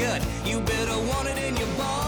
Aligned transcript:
gut. 0.00 0.26
You 0.46 0.60
better 0.60 0.96
want 1.08 1.28
it 1.28 1.36
in 1.36 1.54
your 1.58 1.66
bones. 1.76 1.98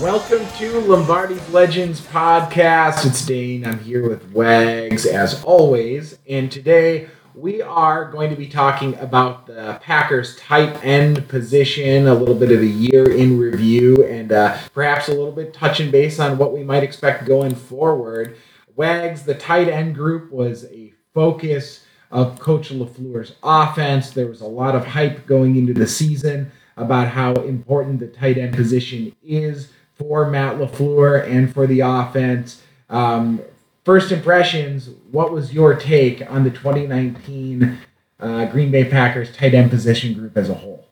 Welcome 0.00 0.46
to 0.58 0.78
Lombardi's 0.82 1.48
Legends 1.48 2.00
podcast. 2.00 3.04
It's 3.04 3.26
Dane. 3.26 3.66
I'm 3.66 3.80
here 3.80 4.08
with 4.08 4.30
Wags 4.30 5.04
as 5.04 5.42
always, 5.42 6.18
and 6.28 6.52
today 6.52 7.08
we 7.34 7.60
are 7.60 8.12
going 8.12 8.30
to 8.30 8.36
be 8.36 8.46
talking 8.46 8.94
about 9.00 9.48
the 9.48 9.80
Packers 9.82 10.36
tight 10.36 10.78
end 10.84 11.26
position, 11.26 12.06
a 12.06 12.14
little 12.14 12.36
bit 12.36 12.52
of 12.52 12.60
a 12.60 12.66
year 12.66 13.10
in 13.10 13.36
review, 13.36 14.04
and 14.04 14.30
uh, 14.30 14.56
perhaps 14.72 15.08
a 15.08 15.12
little 15.12 15.32
bit 15.32 15.52
touching 15.52 15.90
base 15.90 16.20
on 16.20 16.38
what 16.38 16.52
we 16.52 16.62
might 16.62 16.84
expect 16.84 17.26
going 17.26 17.56
forward. 17.56 18.36
Wags, 18.76 19.24
the 19.24 19.34
tight 19.34 19.66
end 19.66 19.96
group 19.96 20.30
was 20.30 20.64
a 20.66 20.94
focus 21.12 21.83
of 22.14 22.38
Coach 22.38 22.70
LaFleur's 22.70 23.34
offense. 23.42 24.12
There 24.12 24.28
was 24.28 24.40
a 24.40 24.46
lot 24.46 24.76
of 24.76 24.86
hype 24.86 25.26
going 25.26 25.56
into 25.56 25.74
the 25.74 25.88
season 25.88 26.52
about 26.76 27.08
how 27.08 27.34
important 27.34 27.98
the 27.98 28.06
tight 28.06 28.38
end 28.38 28.54
position 28.54 29.14
is 29.22 29.72
for 29.94 30.30
Matt 30.30 30.56
LaFleur 30.56 31.28
and 31.28 31.52
for 31.52 31.66
the 31.66 31.80
offense. 31.80 32.62
Um, 32.88 33.42
first 33.84 34.12
impressions, 34.12 34.90
what 35.10 35.32
was 35.32 35.52
your 35.52 35.74
take 35.74 36.22
on 36.30 36.44
the 36.44 36.50
2019 36.50 37.78
uh, 38.20 38.46
Green 38.46 38.70
Bay 38.70 38.84
Packers 38.84 39.36
tight 39.36 39.52
end 39.52 39.70
position 39.70 40.14
group 40.14 40.36
as 40.36 40.48
a 40.48 40.54
whole? 40.54 40.86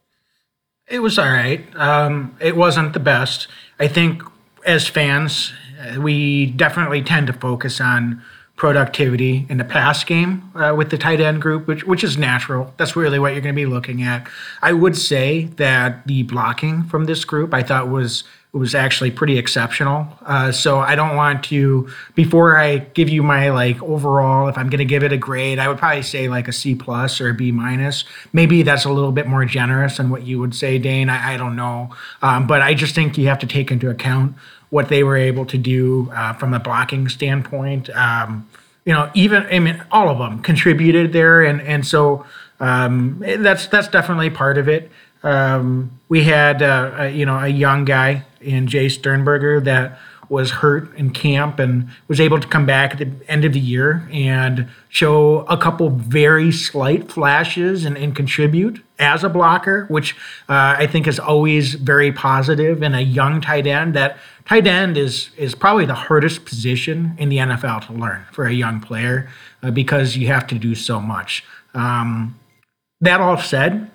It 0.89 0.98
was 0.98 1.20
all 1.20 1.27
right. 1.27 1.64
Um, 1.77 2.36
it 2.41 2.57
wasn't 2.57 2.95
the 2.95 3.01
best. 3.01 3.47
I 3.79 3.86
think 3.86 4.23
as 4.67 4.89
fans, 4.89 5.53
uh, 5.81 6.01
we 6.01 6.47
definitely 6.47 7.01
tend 7.01 7.29
to 7.29 7.33
focus 7.33 7.81
on 7.81 8.23
productivity 8.63 9.45
in 9.49 9.59
the 9.59 9.65
pass 9.65 10.05
game 10.05 10.49
uh, 10.55 10.73
with 10.73 10.89
the 10.91 10.97
tight 10.97 11.21
end 11.21 11.43
group, 11.43 11.67
which 11.67 11.83
which 11.83 12.05
is 12.05 12.17
natural. 12.17 12.73
That's 12.77 12.95
really 12.95 13.19
what 13.19 13.33
you're 13.33 13.41
going 13.41 13.57
to 13.57 13.61
be 13.61 13.67
looking 13.67 14.05
at. 14.05 14.29
I 14.63 14.73
would 14.73 14.97
say 14.97 15.47
that 15.57 16.07
the 16.07 16.23
blocking 16.23 16.85
from 16.85 17.07
this 17.07 17.25
group 17.25 17.53
I 17.53 17.65
thought 17.65 17.89
was 17.89 18.23
was 18.53 18.73
actually 18.73 19.11
pretty 19.11 19.37
exceptional. 19.37 20.07
Uh, 20.25 20.53
so 20.53 20.79
I 20.79 20.95
don't 20.95 21.17
want 21.17 21.43
to 21.47 21.89
before 22.15 22.57
I 22.57 22.79
give 22.79 23.09
you 23.09 23.25
my 23.25 23.51
like 23.51 23.83
overall, 23.83 24.47
if 24.47 24.57
I'm 24.57 24.71
going 24.71 24.79
to 24.79 24.85
give 24.85 25.03
it 25.03 25.13
a 25.13 25.19
grade, 25.19 25.59
I 25.59 25.67
would 25.67 25.79
probably 25.79 26.03
say 26.05 26.29
like 26.29 26.47
a 26.47 26.53
C 26.53 26.77
plus 26.77 27.21
or 27.21 27.31
a 27.31 27.35
B 27.35 27.51
minus. 27.51 28.05
Maybe 28.33 28.63
that's 28.63 28.85
a 28.85 28.93
little 28.93 29.11
bit 29.11 29.27
more 29.27 29.45
generous 29.45 29.97
than 29.97 30.09
what 30.09 30.23
you 30.23 30.39
would 30.39 30.55
say, 30.55 30.79
Dane. 30.79 31.09
I, 31.09 31.35
I 31.35 31.37
don't 31.37 31.57
know, 31.57 31.91
um, 32.23 32.47
but 32.47 32.63
I 32.63 32.75
just 32.75 32.95
think 32.95 33.19
you 33.19 33.27
have 33.27 33.41
to 33.41 33.47
take 33.49 33.73
into 33.73 33.91
account 33.91 34.37
what 34.73 34.89
they 34.89 35.05
were 35.05 35.19
able 35.19 35.45
to 35.45 35.59
do 35.59 36.11
uh, 36.15 36.33
from 36.33 36.55
a 36.55 36.59
blocking 36.59 37.06
standpoint. 37.06 37.91
Um, 37.91 38.48
you 38.87 38.92
know, 38.95 39.11
even 39.12 39.42
I 39.53 39.59
mean, 39.59 39.84
all 39.91 40.09
of 40.09 40.17
them 40.17 40.42
contributed 40.42 41.12
there, 41.12 41.42
and 41.42 41.61
and 41.61 41.87
so 41.87 42.25
um, 42.59 43.19
that's 43.20 43.67
that's 43.67 43.89
definitely 43.89 44.31
part 44.31 44.56
of 44.56 44.70
it. 44.70 44.91
Um, 45.23 46.01
we 46.09 46.25
had 46.25 46.62
uh, 46.62 46.95
a, 47.01 47.09
you 47.11 47.27
know 47.27 47.37
a 47.39 47.48
young 47.48 47.84
guy 47.84 48.25
in 48.41 48.67
Jace 48.67 48.92
Sternberger 48.92 49.61
that 49.61 49.98
was 50.33 50.51
hurt 50.51 50.97
in 50.97 51.11
camp 51.11 51.59
and 51.59 51.87
was 52.09 52.19
able 52.19 52.41
to 52.41 52.48
come 52.48 52.65
back 52.65 52.93
at 52.93 52.98
the 52.98 53.11
end 53.29 53.45
of 53.45 53.53
the 53.53 53.61
year 53.61 54.09
and 54.11 54.67
show 54.89 55.41
a 55.41 55.59
couple 55.59 55.91
very 55.91 56.51
slight 56.51 57.13
flashes 57.13 57.85
and, 57.85 57.98
and 57.98 58.17
contribute 58.17 58.83
as 58.98 59.23
a 59.23 59.29
blocker, 59.29 59.85
which 59.91 60.15
uh, 60.48 60.75
I 60.79 60.87
think 60.87 61.07
is 61.07 61.19
always 61.19 61.75
very 61.75 62.11
positive 62.13 62.83
in 62.83 62.95
a 62.95 63.03
young 63.03 63.42
tight 63.42 63.67
end. 63.67 63.92
That 63.92 64.17
tight 64.47 64.67
end 64.67 64.97
is 64.97 65.31
is 65.37 65.55
probably 65.55 65.85
the 65.85 65.95
hardest 65.95 66.47
position 66.47 67.15
in 67.19 67.29
the 67.29 67.37
NFL 67.37 67.87
to 67.89 67.92
learn 67.92 68.25
for 68.33 68.47
a 68.47 68.55
young 68.55 68.81
player 68.81 69.29
uh, 69.63 69.71
because 69.71 70.17
you 70.17 70.29
have 70.29 70.47
to 70.47 70.55
do 70.55 70.75
so 70.75 70.98
much. 70.98 71.45
Um, 71.75 72.39
that 73.03 73.21
all 73.21 73.37
said, 73.37 73.91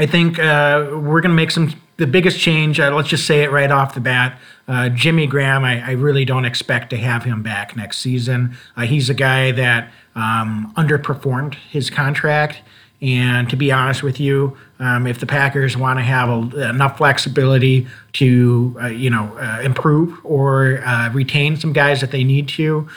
I 0.00 0.06
think 0.06 0.40
uh, 0.40 0.88
we're 0.90 1.20
going 1.20 1.30
to 1.30 1.36
make 1.36 1.52
some 1.52 1.80
the 2.00 2.06
biggest 2.06 2.40
change. 2.40 2.80
Uh, 2.80 2.90
let's 2.96 3.10
just 3.10 3.26
say 3.26 3.42
it 3.42 3.52
right 3.52 3.70
off 3.70 3.94
the 3.94 4.00
bat. 4.00 4.40
Uh, 4.66 4.88
Jimmy 4.88 5.26
Graham, 5.26 5.64
I, 5.64 5.86
I, 5.86 5.90
really 5.92 6.24
don't 6.24 6.46
expect 6.46 6.88
to 6.90 6.96
have 6.96 7.24
him 7.24 7.42
back 7.42 7.76
next 7.76 7.98
season. 7.98 8.56
Uh, 8.74 8.82
he's 8.82 9.10
a 9.10 9.14
guy 9.14 9.52
that 9.52 9.92
um, 10.14 10.72
underperformed 10.78 11.54
his 11.54 11.90
contract. 11.90 12.62
And 13.02 13.50
to 13.50 13.56
be 13.56 13.70
honest 13.70 14.02
with 14.02 14.18
you, 14.18 14.56
um, 14.78 15.06
if 15.06 15.20
the 15.20 15.26
Packers 15.26 15.76
want 15.76 15.98
to 15.98 16.02
have 16.02 16.30
a, 16.30 16.70
enough 16.70 16.96
flexibility 16.96 17.86
to, 18.14 18.78
uh, 18.80 18.86
you 18.86 19.10
know, 19.10 19.36
uh, 19.38 19.60
improve 19.62 20.18
or 20.24 20.82
uh, 20.82 21.10
retain 21.12 21.56
some 21.56 21.74
guys 21.74 22.00
that 22.00 22.12
they 22.12 22.24
need 22.24 22.48
to, 22.48 22.88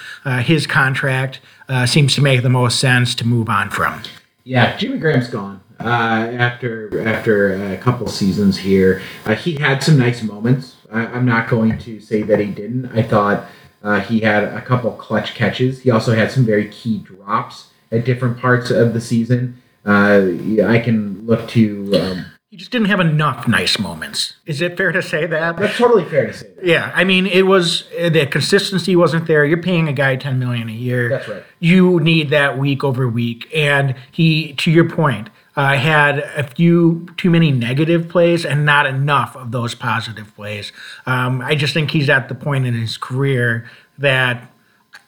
his 0.44 0.66
contract 0.66 1.42
seems 1.86 2.16
to 2.16 2.22
make 2.22 2.42
the 2.42 2.50
most 2.50 2.80
sense 2.80 3.16
to 3.16 3.28
move 3.28 3.50
on 3.50 3.70
from. 3.70 4.02
Yeah, 4.46 4.78
Jimmy 4.78 4.98
Graham's 4.98 5.28
gone 5.28 5.62
uh, 5.84 6.32
after 6.38 7.06
after 7.08 7.74
a 7.74 7.78
couple 7.78 8.08
seasons 8.08 8.58
here. 8.58 9.02
Uh, 9.26 9.36
he 9.36 9.56
had 9.56 9.84
some 9.84 9.98
nice 9.98 10.24
moments. 10.24 10.78
I, 10.92 11.06
am 11.18 11.26
not 11.26 11.50
going 11.50 11.78
to 11.80 12.00
say 12.00 12.22
that 12.24 12.40
he 12.40 12.48
didn't. 12.48 12.86
I 12.98 13.04
thought 13.04 13.46
uh, 13.84 14.00
he 14.00 14.22
had 14.22 14.46
a 14.46 14.62
couple 14.62 14.92
clutch 14.94 15.36
catches. 15.36 15.82
He 15.82 15.92
also 15.92 16.16
had 16.16 16.32
some 16.32 16.46
very 16.46 16.70
key 16.70 17.00
drops 17.00 17.70
at 17.92 18.06
different 18.06 18.40
parts 18.40 18.72
of 18.72 18.94
the 18.94 19.02
season. 19.02 19.62
Uh, 19.86 20.22
I 20.66 20.80
can 20.80 21.26
look 21.26 21.50
to. 21.50 21.92
Um, 22.00 22.26
he 22.50 22.58
just 22.58 22.72
didn't 22.72 22.88
have 22.88 23.00
enough 23.00 23.48
nice 23.48 23.80
moments. 23.80 24.36
Is 24.46 24.62
it 24.62 24.78
fair 24.78 24.92
to 24.92 25.02
say 25.02 25.26
that? 25.26 25.58
That's 25.58 25.76
totally 25.76 26.06
fair 26.06 26.28
to 26.28 26.34
say. 26.34 26.54
That. 26.56 26.66
Yeah, 26.66 26.92
I 26.94 27.04
mean, 27.04 27.26
it 27.26 27.48
was 27.48 27.90
the 27.98 28.28
consistency 28.28 28.96
wasn't 28.96 29.26
there. 29.26 29.44
You're 29.44 29.62
paying 29.62 29.88
a 29.88 29.94
guy 29.94 30.16
ten 30.16 30.40
million 30.40 30.70
a 30.70 30.74
year. 30.74 31.10
That's 31.10 31.28
right. 31.28 31.44
You 31.60 32.00
need 32.00 32.30
that 32.30 32.58
week 32.58 32.84
over 32.84 33.10
week, 33.10 33.50
and 33.54 33.96
he, 34.12 34.54
to 34.54 34.72
your 34.72 34.88
point, 34.88 35.30
uh, 35.56 35.76
had 35.76 36.20
a 36.20 36.44
few 36.44 37.08
too 37.18 37.30
many 37.30 37.52
negative 37.52 38.10
plays 38.10 38.46
and 38.46 38.66
not 38.66 38.86
enough 38.86 39.36
of 39.36 39.52
those 39.52 39.76
positive 39.76 40.34
plays. 40.36 40.72
Um, 41.06 41.42
I 41.42 41.56
just 41.56 41.74
think 41.74 41.92
he's 41.92 42.10
at 42.10 42.30
the 42.30 42.36
point 42.36 42.66
in 42.66 42.74
his 42.74 42.98
career 42.98 43.70
that, 43.98 44.50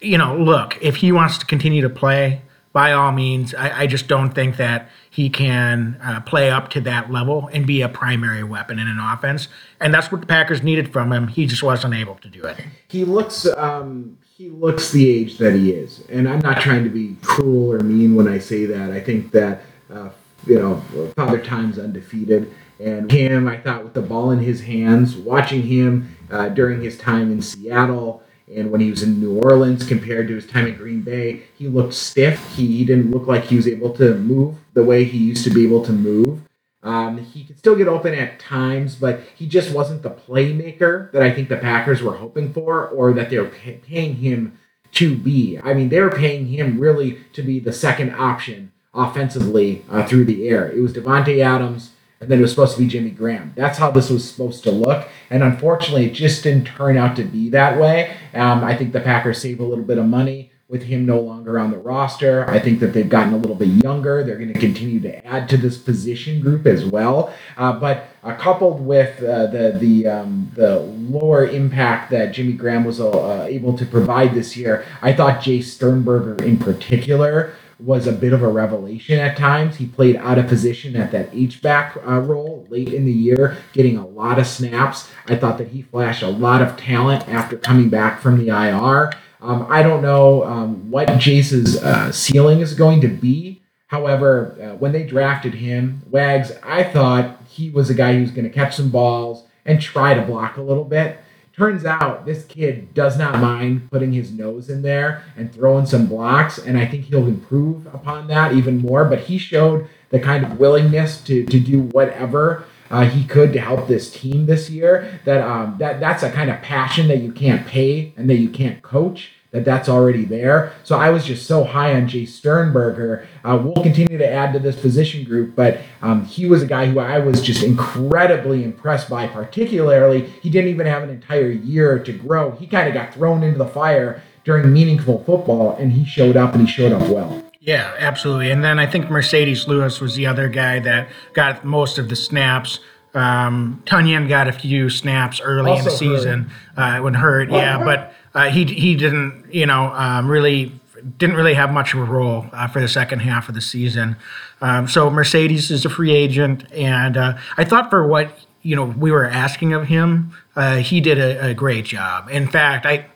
you 0.01 0.17
know, 0.17 0.38
look, 0.38 0.78
if 0.81 0.97
he 0.97 1.11
wants 1.11 1.38
to 1.39 1.45
continue 1.45 1.81
to 1.81 1.89
play, 1.89 2.41
by 2.73 2.91
all 2.91 3.13
means, 3.13 3.56
I, 3.56 3.83
I 3.83 3.88
just 3.88 4.09
don't 4.09 4.31
think 4.31 4.57
that 4.57 4.89
he 5.09 5.29
can 5.29 5.97
uh, 6.03 6.19
play 6.19 6.51
up 6.51 6.69
to 6.72 6.81
that 6.81 7.09
level 7.09 7.50
and 7.53 7.66
be 7.66 7.81
a 7.81 7.88
primary 7.88 8.44
weapon 8.44 8.79
in 8.79 8.88
an 8.88 9.00
offense. 9.00 9.47
And 9.79 9.94
that's 9.94 10.12
what 10.12 10.19
the 10.19 10.27
Packers 10.27 10.62
needed 10.62 10.91
from 10.91 11.13
him. 11.13 11.29
He 11.29 11.45
just 11.45 11.63
wasn't 11.63 11.94
able 11.94 12.16
to 12.16 12.27
do 12.27 12.44
it. 12.44 12.59
He 12.89 13.06
looks. 13.06 13.47
Um, 13.47 14.17
he 14.38 14.50
looks 14.50 14.91
the 14.91 15.09
age 15.09 15.38
that 15.38 15.53
he 15.53 15.72
is, 15.72 16.03
and 16.09 16.27
I'm 16.27 16.39
not 16.39 16.59
trying 16.59 16.83
to 16.83 16.89
be 16.89 17.16
cruel 17.22 17.72
or 17.72 17.79
mean 17.79 18.16
when 18.16 18.27
I 18.27 18.39
say 18.39 18.66
that. 18.66 18.91
I 18.91 19.00
think 19.00 19.31
that 19.31 19.62
uh, 19.89 20.09
you 20.45 20.59
know, 20.59 20.75
Father 21.16 21.39
Time's 21.39 21.79
undefeated. 21.79 22.53
And 22.79 23.09
him, 23.11 23.47
I 23.47 23.57
thought, 23.57 23.83
with 23.83 23.94
the 23.94 24.01
ball 24.01 24.31
in 24.31 24.39
his 24.39 24.61
hands, 24.61 25.16
watching 25.16 25.63
him 25.63 26.16
uh, 26.29 26.50
during 26.50 26.81
his 26.81 26.97
time 26.97 27.31
in 27.31 27.41
Seattle 27.41 28.22
and 28.53 28.69
when 28.69 28.81
he 28.81 28.89
was 28.89 29.01
in 29.01 29.19
New 29.19 29.39
Orleans 29.39 29.85
compared 29.85 30.28
to 30.28 30.35
his 30.35 30.45
time 30.45 30.67
in 30.67 30.75
Green 30.75 31.01
Bay, 31.01 31.44
he 31.57 31.67
looked 31.67 31.94
stiff. 31.94 32.56
He, 32.56 32.85
didn't 32.85 33.09
look 33.09 33.28
like 33.28 33.45
he 33.45 33.56
was 33.56 33.68
able 33.68 33.92
to 33.95 34.15
move 34.15 34.56
the 34.74 34.83
way 34.83 35.03
he 35.03 35.18
used 35.18 35.44
to 35.45 35.50
be 35.50 35.65
able 35.65 35.83
to 35.86 35.92
move. 35.92 36.42
Um, 36.83 37.18
he 37.18 37.44
could 37.44 37.57
still 37.57 37.75
get 37.75 37.88
open 37.88 38.13
at 38.13 38.39
times, 38.39 38.95
but 38.95 39.21
he 39.36 39.47
just 39.47 39.74
wasn't 39.74 40.03
the 40.03 40.12
playmaker 40.12 41.12
that 41.12 41.24
I 41.24 41.31
think 41.31 41.50
the 41.50 41.57
Packers 41.57 42.03
were 42.03 42.18
hoping 42.18 42.53
for 42.53 42.88
or 42.88 43.13
that 43.13 43.31
they 43.31 43.39
were 43.39 43.47
pay- 43.47 43.77
paying 43.77 44.18
him 44.18 44.59
to 44.92 45.18
be. 45.18 45.59
I 45.63 45.74
mean, 45.74 45.89
they 45.89 46.00
were 46.00 46.12
paying 46.12 46.45
him 46.45 46.80
really 46.80 47.19
to 47.33 47.42
be 47.42 47.59
the 47.59 47.74
second 47.74 48.12
option 48.12 48.71
offensively 48.95 49.86
uh, 49.89 50.06
through 50.06 50.25
the 50.25 50.47
air. 50.47 50.71
It 50.71 50.81
was 50.81 50.94
Davante 50.94 51.39
Adams, 51.39 51.92
and 52.19 52.30
then 52.30 52.39
it 52.39 52.42
was 52.42 52.51
supposed 52.51 52.75
to 52.75 52.81
be 52.81 52.88
Jimmy 52.88 53.12
Graham. 53.12 53.53
That's 53.56 53.77
how 53.77 53.92
this 53.92 54.09
was 54.09 54.30
supposed 54.30 54.63
to 54.63 54.71
look, 54.71 55.07
and 55.30 55.44
unfortunately, 55.44 56.06
it 56.06 56.13
just 56.13 56.44
didn't 56.44 56.65
turn 56.65 56.97
out 56.97 57.15
to 57.18 57.24
be 57.24 57.50
that 57.50 57.80
way. 57.80 58.15
Um, 58.33 58.63
I 58.63 58.75
think 58.75 58.94
the 58.94 59.01
Packers 59.01 59.42
saved 59.42 59.59
a 59.59 59.65
little 59.65 59.86
bit 59.86 59.97
of 59.97 60.06
money 60.06 60.51
with 60.68 60.81
him 60.83 61.06
no 61.06 61.19
longer 61.19 61.59
on 61.59 61.69
the 61.69 61.77
roster. 61.77 62.50
I 62.50 62.57
think 62.59 62.80
that 62.80 62.88
they've 62.88 63.07
gotten 63.07 63.33
a 63.33 63.38
little 63.38 63.56
bit 63.56 63.68
younger. 63.68 64.24
They're 64.24 64.38
going 64.38 64.51
to 64.51 64.59
continue 64.59 65.00
to 65.01 65.25
add 65.25 65.47
to 65.50 65.57
this 65.57 65.77
position 65.77 66.42
group 66.42 66.65
as 66.65 66.83
well. 66.83 67.31
Uh, 67.56 67.74
but 67.74 68.07
uh, 68.24 68.36
coupled 68.36 68.83
with 68.83 69.21
uh, 69.24 69.47
the 69.47 69.77
the 69.80 70.07
um, 70.07 70.51
the 70.56 70.80
lower 70.80 71.45
impact 71.45 72.09
that 72.12 72.33
Jimmy 72.33 72.53
Graham 72.53 72.83
was 72.83 73.00
uh, 73.00 73.45
able 73.47 73.77
to 73.77 73.86
provide 73.86 74.33
this 74.33 74.57
year, 74.57 74.86
I 75.03 75.13
thought 75.13 75.42
Jace 75.42 75.65
Sternberger 75.65 76.44
in 76.44 76.57
particular 76.57 77.53
was 77.80 78.07
a 78.07 78.12
bit 78.12 78.33
of 78.33 78.42
a 78.42 78.48
revelation 78.48 79.19
at 79.19 79.38
times. 79.38 79.77
He 79.77 79.86
played 79.86 80.16
out 80.16 80.38
of 80.38 80.48
position 80.48 80.95
at 80.95 81.12
that 81.12 81.30
H 81.33 81.62
back 81.62 81.98
uh, 81.98 82.19
role 82.19 82.66
late 82.69 82.94
in 82.94 83.06
the 83.06 83.12
year, 83.12 83.57
getting 83.74 83.98
a 83.98 84.07
lot 84.07 84.39
of 84.39 84.48
snaps. 84.48 85.12
I 85.27 85.36
thought 85.36 85.57
that 85.57 85.69
he 85.69 85.81
flashed 85.81 86.24
a 86.24 86.30
lot 86.30 86.62
of 86.62 86.77
talent 86.77 87.27
after 87.27 87.57
coming 87.57 87.89
back 87.89 88.22
from 88.22 88.38
the 88.38 88.50
IR. 88.50 89.12
Um, 89.42 89.68
I 89.69 89.83
don't 89.83 90.01
know 90.01 90.44
um, 90.44 90.89
what 90.89 91.19
Jace's 91.19 91.81
uh, 91.83 92.12
ceiling 92.12 92.62
is 92.62 92.74
going 92.74 93.01
to 93.01 93.07
be. 93.07 93.62
However, 93.88 94.57
uh, 94.62 94.78
when 94.78 94.92
they 94.92 95.04
drafted 95.04 95.54
him, 95.54 96.01
Wags, 96.10 96.51
I 96.63 96.83
thought 96.83 97.42
he 97.48 97.69
was 97.69 97.89
a 97.89 97.94
guy 97.94 98.13
who 98.13 98.21
was 98.21 98.31
going 98.31 98.45
to 98.45 98.54
catch 98.54 98.75
some 98.75 98.89
balls 98.89 99.44
and 99.66 99.81
try 99.81 100.13
to 100.13 100.21
block 100.21 100.57
a 100.57 100.62
little 100.62 100.83
bit. 100.83 101.19
Turns 101.57 101.86
out 101.86 102.25
this 102.25 102.44
kid 102.44 102.94
does 102.94 103.18
not 103.18 103.40
mind 103.40 103.90
putting 103.90 104.12
his 104.12 104.31
nose 104.31 104.69
in 104.69 104.81
there 104.81 105.24
and 105.38 105.54
throwing 105.54 105.86
some 105.86 106.06
blocks, 106.06 106.57
and 106.57 106.78
I 106.78 106.86
think 106.86 107.06
he'll 107.06 107.28
improve 107.28 107.86
upon 107.88 108.28
that 108.28 108.52
even 108.52 108.80
more. 108.80 109.06
But 109.06 109.22
he 109.22 109.38
showed 109.38 109.88
the 110.10 110.19
kind 110.19 110.44
of 110.44 110.60
willingness 110.60 111.22
to, 111.22 111.46
to 111.46 111.60
do 111.60 111.84
whatever 111.84 112.66
uh, 112.90 113.06
he 113.06 113.24
could 113.24 113.54
to 113.54 113.62
help 113.62 113.88
this 113.88 114.12
team 114.12 114.48
this 114.48 114.69
year. 114.69 115.22
That 115.24 115.42
um, 115.42 115.78
that 115.80 116.02
that's 116.02 116.24
a 116.24 116.31
kind 116.31 116.50
of 116.50 116.62
passion 116.62 117.07
that 117.07 117.19
you 117.19 117.31
can't 117.31 117.66
pay 117.66 118.13
and 118.18 118.30
that 118.30 118.38
you 118.38 118.50
can't 118.50 118.81
coach 118.81 119.31
that 119.56 119.66
that's 119.66 119.90
already 119.90 120.25
there. 120.25 120.74
So 120.84 120.98
I 120.98 121.10
was 121.10 121.25
just 121.25 121.48
so 121.48 121.63
high 121.63 121.96
on 121.96 122.07
Jace 122.07 122.30
Sternberger. 122.30 123.28
Uh, 123.44 123.60
we'll 123.63 123.84
continue 123.84 124.18
to 124.18 124.30
add 124.30 124.54
to 124.54 124.60
this 124.60 124.75
position 124.75 125.24
group, 125.24 125.56
but 125.56 125.80
um, 126.02 126.25
he 126.25 126.46
was 126.46 126.62
a 126.62 126.68
guy 126.68 126.88
who 126.88 127.00
I 127.00 127.19
was 127.19 127.42
just 127.42 127.63
incredibly 127.63 128.63
impressed 128.63 129.10
by. 129.10 129.28
Particularly, 129.28 130.28
he 130.42 130.50
didn't 130.50 130.69
even 130.69 130.86
have 130.86 131.04
an 131.04 131.10
entire 131.10 131.50
year 131.50 131.98
to 132.00 132.12
grow. 132.12 132.52
He 132.52 132.68
kind 132.68 132.88
of 132.88 132.94
got 132.94 133.13
thrown 133.13 133.44
into 133.44 133.57
the 133.57 133.68
fire 133.68 134.22
during 134.44 134.72
meaningful 134.72 135.24
football, 135.24 135.75
and 135.78 135.94
he 135.94 136.06
showed 136.06 136.38
up 136.38 136.54
and 136.54 136.68
he 136.68 136.72
showed 136.72 136.92
up 136.92 137.10
well. 137.10 137.42
Yeah, 137.60 137.96
absolutely. 137.98 138.52
And 138.52 138.63
then 138.63 138.78
I 138.78 138.86
think 138.86 139.07
Marcedes 139.07 139.68
Lewis 139.68 140.00
was 140.00 140.16
the 140.16 140.28
other 140.28 140.50
guy 140.50 140.80
that 140.80 141.10
got 141.34 141.66
most 141.66 141.98
of 141.98 142.10
the 142.10 142.16
snaps. 142.16 142.80
Um, 143.16 143.81
got 143.86 144.48
a 144.48 144.52
few 144.52 144.90
snaps 144.90 145.40
early 145.42 145.72
in 145.72 145.84
the 145.84 145.90
Also 145.90 145.98
season 145.98 146.52
uh, 146.75 147.00
when 147.00 147.13
hurt, 147.13 147.50
yeah, 147.50 147.84
but 147.84 148.13
uh, 148.35 148.49
he 148.49 148.65
he 148.65 148.95
didn't, 148.95 149.45
you 149.51 149.65
know, 149.65 149.91
um, 149.93 150.29
really 150.29 150.71
didn't 151.17 151.35
really 151.35 151.53
have 151.53 151.71
much 151.71 151.93
of 151.93 151.99
a 152.01 152.03
role 152.03 152.45
uh, 152.53 152.67
for 152.67 152.79
the 152.79 152.87
second 152.87 153.19
half 153.19 153.49
of 153.49 153.55
the 153.55 153.61
season. 153.61 154.15
Um, 154.61 154.87
so 154.87 155.09
Marcedes 155.09 155.71
is 155.71 155.85
a 155.85 155.89
free 155.89 156.11
agent, 156.11 156.71
and 156.71 157.17
uh, 157.17 157.37
I 157.57 157.63
thought 157.63 157.89
for 157.89 158.07
what 158.07 158.31
you 158.61 158.75
know 158.75 158.85
we 158.85 159.11
were 159.11 159.25
asking 159.25 159.73
of 159.73 159.87
him, 159.87 160.31
uh, 160.55 160.77
he 160.77 161.01
did 161.01 161.17
a, 161.17 161.47
a 161.47 161.53
great 161.53 161.85
job. 161.85 162.29
In 162.29 162.47
fact, 162.47 162.85
I 162.85 163.07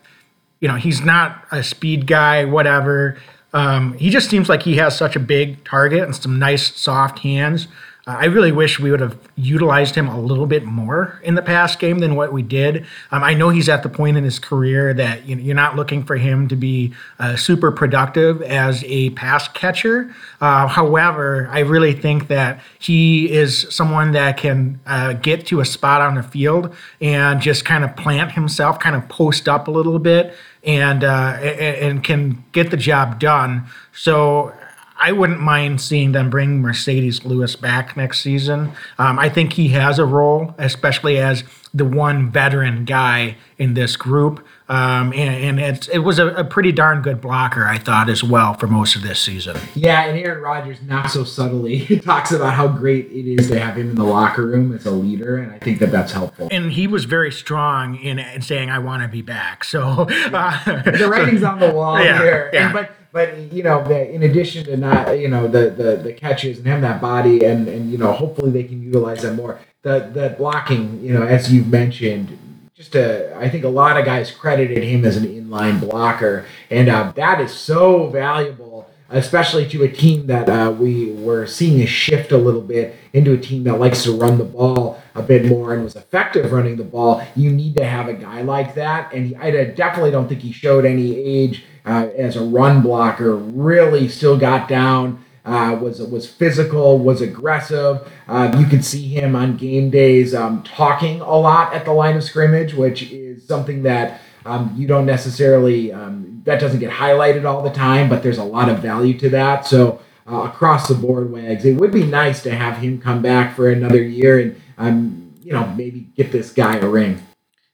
you 0.59 0.67
know, 0.67 0.75
he's 0.75 1.01
not 1.01 1.45
a 1.51 1.63
speed 1.63 2.05
guy, 2.05 2.45
whatever. 2.45 3.17
Um, 3.53 3.93
he 3.93 4.09
just 4.09 4.29
seems 4.29 4.49
like 4.49 4.63
he 4.63 4.75
has 4.75 4.97
such 4.97 5.15
a 5.15 5.19
big 5.19 5.63
target 5.63 6.03
and 6.03 6.15
some 6.15 6.37
nice 6.37 6.75
soft 6.75 7.19
hands. 7.19 7.67
I 8.11 8.25
really 8.25 8.51
wish 8.51 8.79
we 8.79 8.91
would 8.91 8.99
have 8.99 9.17
utilized 9.35 9.95
him 9.95 10.07
a 10.07 10.19
little 10.19 10.45
bit 10.45 10.63
more 10.63 11.19
in 11.23 11.35
the 11.35 11.41
past 11.41 11.79
game 11.79 11.99
than 11.99 12.15
what 12.15 12.33
we 12.33 12.41
did. 12.41 12.85
Um, 13.11 13.23
I 13.23 13.33
know 13.33 13.49
he's 13.49 13.69
at 13.69 13.83
the 13.83 13.89
point 13.89 14.17
in 14.17 14.23
his 14.23 14.39
career 14.39 14.93
that 14.93 15.27
you 15.27 15.35
know, 15.35 15.41
you're 15.41 15.55
not 15.55 15.75
looking 15.75 16.03
for 16.03 16.15
him 16.15 16.47
to 16.47 16.55
be 16.55 16.93
uh, 17.19 17.35
super 17.35 17.71
productive 17.71 18.41
as 18.41 18.83
a 18.87 19.11
pass 19.11 19.47
catcher. 19.49 20.13
Uh, 20.41 20.67
however, 20.67 21.47
I 21.51 21.59
really 21.59 21.93
think 21.93 22.29
that 22.29 22.61
he 22.79 23.31
is 23.31 23.67
someone 23.69 24.13
that 24.13 24.37
can 24.37 24.79
uh, 24.85 25.13
get 25.13 25.45
to 25.47 25.59
a 25.59 25.65
spot 25.65 26.01
on 26.01 26.15
the 26.15 26.23
field 26.23 26.75
and 27.01 27.41
just 27.41 27.65
kind 27.65 27.83
of 27.83 27.95
plant 27.95 28.31
himself, 28.31 28.79
kind 28.79 28.95
of 28.95 29.07
post 29.09 29.47
up 29.47 29.67
a 29.67 29.71
little 29.71 29.99
bit, 29.99 30.35
and 30.63 31.03
uh, 31.03 31.37
and, 31.41 31.75
and 31.75 32.03
can 32.03 32.43
get 32.53 32.71
the 32.71 32.77
job 32.77 33.19
done. 33.19 33.65
So 33.93 34.53
I 34.99 35.11
wouldn't 35.11 35.39
mind 35.39 35.81
seeing 35.81 36.11
them 36.11 36.29
bring 36.29 36.61
Marcedes 36.61 37.23
Lewis 37.25 37.55
back 37.55 37.95
next 37.95 38.19
season. 38.21 38.71
Um, 38.97 39.17
I 39.19 39.29
think 39.29 39.53
he 39.53 39.69
has 39.69 39.97
a 39.99 40.05
role, 40.05 40.53
especially 40.57 41.17
as 41.17 41.43
the 41.73 41.85
one 41.85 42.31
veteran 42.31 42.83
guy 42.83 43.37
in 43.57 43.75
this 43.75 43.95
group. 43.95 44.45
Um, 44.69 45.13
and 45.13 45.59
and 45.59 45.59
it's, 45.59 45.87
it 45.87 45.99
was 45.99 46.19
a, 46.19 46.27
a 46.29 46.43
pretty 46.43 46.71
darn 46.71 47.01
good 47.01 47.21
blocker, 47.21 47.65
I 47.65 47.77
thought, 47.79 48.07
as 48.09 48.23
well, 48.23 48.53
for 48.53 48.67
most 48.67 48.95
of 48.95 49.01
this 49.01 49.19
season. 49.19 49.57
Yeah, 49.73 50.03
and 50.05 50.17
Aaron 50.17 50.41
Rodgers 50.43 50.77
not 50.83 51.09
so 51.09 51.23
subtly 51.23 51.99
talks 52.03 52.31
about 52.31 52.53
how 52.53 52.67
great 52.67 53.05
it 53.07 53.25
is 53.25 53.47
to 53.49 53.59
have 53.59 53.77
him 53.77 53.89
in 53.89 53.95
the 53.95 54.03
locker 54.03 54.45
room 54.45 54.73
as 54.75 54.85
a 54.85 54.91
leader, 54.91 55.37
and 55.37 55.51
I 55.51 55.57
think 55.59 55.79
that 55.79 55.91
that's 55.91 56.11
helpful. 56.11 56.49
And 56.51 56.71
he 56.71 56.85
was 56.85 57.05
very 57.05 57.31
strong 57.31 57.95
in, 57.95 58.19
in 58.19 58.41
saying, 58.43 58.69
I 58.69 58.77
want 58.79 59.01
to 59.01 59.07
be 59.07 59.21
back. 59.23 59.63
So 59.63 59.81
uh, 60.09 60.81
the 60.83 61.07
writing's 61.09 61.41
on 61.43 61.59
the 61.59 61.71
wall 61.71 61.99
Yeah, 62.03 62.19
here. 62.21 62.49
yeah. 62.53 62.65
And, 62.65 62.73
but 62.73 62.91
but 63.11 63.37
you 63.51 63.63
know, 63.63 63.83
in 63.85 64.23
addition 64.23 64.65
to 64.65 64.77
not 64.77 65.19
you 65.19 65.27
know 65.27 65.47
the, 65.47 65.69
the 65.69 65.95
the 65.97 66.13
catches 66.13 66.57
and 66.57 66.67
having 66.67 66.83
that 66.83 67.01
body 67.01 67.43
and 67.43 67.67
and 67.67 67.91
you 67.91 67.97
know 67.97 68.11
hopefully 68.11 68.51
they 68.51 68.63
can 68.63 68.81
utilize 68.81 69.21
that 69.23 69.33
more. 69.33 69.59
The 69.81 70.09
the 70.13 70.35
blocking, 70.37 71.01
you 71.01 71.13
know, 71.13 71.23
as 71.23 71.51
you've 71.51 71.67
mentioned, 71.67 72.37
just 72.75 72.95
a, 72.95 73.35
I 73.37 73.49
think 73.49 73.63
a 73.63 73.69
lot 73.69 73.97
of 73.97 74.05
guys 74.05 74.31
credited 74.31 74.83
him 74.83 75.05
as 75.05 75.17
an 75.17 75.25
inline 75.25 75.79
blocker, 75.79 76.45
and 76.69 76.89
uh, 76.89 77.11
that 77.15 77.41
is 77.41 77.53
so 77.53 78.07
valuable, 78.07 78.88
especially 79.09 79.67
to 79.69 79.83
a 79.83 79.87
team 79.87 80.27
that 80.27 80.49
uh, 80.49 80.71
we 80.71 81.11
were 81.13 81.45
seeing 81.45 81.81
a 81.81 81.85
shift 81.85 82.31
a 82.31 82.37
little 82.37 82.61
bit 82.61 82.95
into 83.13 83.33
a 83.33 83.37
team 83.37 83.63
that 83.63 83.79
likes 83.79 84.03
to 84.03 84.11
run 84.11 84.37
the 84.37 84.43
ball 84.43 85.01
a 85.15 85.21
bit 85.21 85.45
more 85.45 85.73
and 85.73 85.83
was 85.83 85.95
effective 85.95 86.51
running 86.51 86.77
the 86.77 86.83
ball. 86.83 87.23
You 87.35 87.51
need 87.51 87.75
to 87.77 87.85
have 87.85 88.07
a 88.07 88.13
guy 88.13 88.41
like 88.41 88.75
that, 88.75 89.13
and 89.13 89.27
he, 89.27 89.35
I 89.35 89.51
definitely 89.65 90.11
don't 90.11 90.27
think 90.27 90.41
he 90.41 90.51
showed 90.51 90.85
any 90.85 91.15
age 91.15 91.63
uh, 91.85 92.09
as 92.17 92.35
a 92.35 92.43
run 92.43 92.81
blocker. 92.81 93.35
Really, 93.35 94.07
still 94.07 94.37
got 94.37 94.67
down 94.67 95.23
uh, 95.45 95.77
was 95.81 96.01
was 96.01 96.29
physical, 96.29 96.99
was 96.99 97.21
aggressive. 97.21 98.07
Uh, 98.27 98.55
you 98.59 98.65
could 98.65 98.85
see 98.85 99.07
him 99.07 99.35
on 99.35 99.57
game 99.57 99.89
days 99.89 100.35
um, 100.35 100.61
talking 100.63 101.21
a 101.21 101.35
lot 101.35 101.73
at 101.73 101.85
the 101.85 101.91
line 101.91 102.15
of 102.15 102.23
scrimmage, 102.23 102.73
which 102.73 103.11
is 103.11 103.45
something 103.47 103.83
that 103.83 104.21
um, 104.45 104.73
you 104.77 104.87
don't 104.87 105.05
necessarily 105.05 105.91
um, 105.91 106.28
that 106.49 106.59
doesn't 106.59 106.79
get 106.79 106.91
highlighted 106.91 107.45
all 107.45 107.61
the 107.61 107.69
time, 107.69 108.09
but 108.09 108.23
there's 108.23 108.39
a 108.39 108.43
lot 108.43 108.69
of 108.69 108.79
value 108.79 109.17
to 109.19 109.29
that. 109.29 109.67
So 109.67 110.01
uh, 110.27 110.41
across 110.41 110.87
the 110.87 110.95
board, 110.95 111.31
Wags, 111.31 111.63
it 111.63 111.75
would 111.75 111.91
be 111.91 112.03
nice 112.03 112.41
to 112.43 112.55
have 112.55 112.77
him 112.77 112.99
come 112.99 113.21
back 113.21 113.55
for 113.55 113.69
another 113.69 114.01
year 114.01 114.39
and 114.39 114.61
um, 114.79 115.33
you 115.43 115.53
know 115.53 115.67
maybe 115.67 116.01
get 116.15 116.31
this 116.31 116.51
guy 116.51 116.77
a 116.77 116.87
ring. 116.87 117.21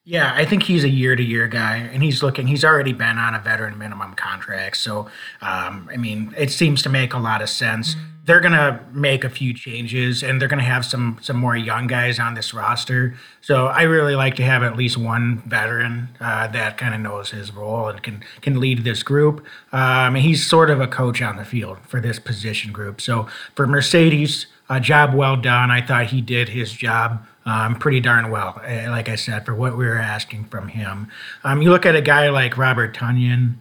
Yeah, 0.03 0.33
I 0.35 0.45
think 0.45 0.63
he's 0.63 0.83
a 0.83 0.89
year 0.89 1.15
to 1.15 1.23
year 1.23 1.47
guy, 1.47 1.77
and 1.77 2.03
he's 2.03 2.21
looking. 2.21 2.47
He's 2.47 2.65
already 2.65 2.93
been 2.93 3.17
on 3.17 3.33
a 3.33 3.39
veteran 3.39 3.77
minimum 3.77 4.13
contract, 4.13 4.77
so 4.77 5.07
um, 5.41 5.89
I 5.91 5.95
mean, 5.97 6.33
it 6.37 6.51
seems 6.51 6.81
to 6.83 6.89
make 6.89 7.13
a 7.13 7.17
lot 7.17 7.41
of 7.41 7.49
sense. 7.49 7.95
They're 8.25 8.41
gonna 8.41 8.83
make 8.91 9.23
a 9.23 9.29
few 9.29 9.53
changes, 9.53 10.23
and 10.23 10.41
they're 10.41 10.47
gonna 10.47 10.63
have 10.63 10.83
some 10.83 11.17
some 11.21 11.37
more 11.37 11.55
young 11.55 11.87
guys 11.87 12.19
on 12.19 12.33
this 12.33 12.53
roster. 12.53 13.15
So 13.41 13.67
I 13.67 13.83
really 13.83 14.15
like 14.15 14.35
to 14.35 14.43
have 14.43 14.63
at 14.63 14.75
least 14.75 14.97
one 14.97 15.43
veteran 15.45 16.09
uh, 16.19 16.47
that 16.47 16.77
kind 16.77 16.93
of 16.93 17.01
knows 17.01 17.31
his 17.31 17.53
role 17.53 17.87
and 17.87 18.01
can 18.01 18.23
can 18.41 18.59
lead 18.59 18.83
this 18.83 19.03
group. 19.03 19.45
Um, 19.71 20.15
and 20.15 20.17
he's 20.17 20.45
sort 20.45 20.69
of 20.69 20.81
a 20.81 20.87
coach 20.87 21.21
on 21.21 21.37
the 21.37 21.45
field 21.45 21.77
for 21.87 22.01
this 22.01 22.19
position 22.19 22.71
group. 22.71 22.99
So 22.99 23.27
for 23.55 23.67
Marcedes, 23.67 24.47
a 24.69 24.79
job 24.79 25.13
well 25.13 25.37
done. 25.37 25.71
I 25.71 25.81
thought 25.81 26.07
he 26.07 26.21
did 26.21 26.49
his 26.49 26.71
job 26.71 27.25
um, 27.45 27.75
pretty 27.75 27.99
darn 27.99 28.31
well, 28.31 28.59
uh, 28.67 28.89
like 28.89 29.07
I 29.07 29.15
said, 29.15 29.45
for 29.45 29.53
what 29.53 29.77
we 29.77 29.85
were 29.85 29.97
asking 29.97 30.45
from 30.45 30.69
him. 30.69 31.09
Um, 31.43 31.61
you 31.61 31.69
look 31.69 31.85
at 31.85 31.95
a 31.95 32.01
guy 32.01 32.29
like 32.29 32.57
Robert 32.57 32.95
Tonyan. 32.95 33.55